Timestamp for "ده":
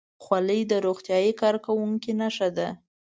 2.57-2.67